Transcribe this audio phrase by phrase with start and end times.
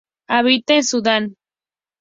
[0.27, 1.35] Habita en Sudán.